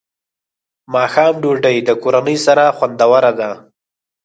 [0.93, 3.51] ماښام ډوډۍ د کورنۍ سره خوندوره ده.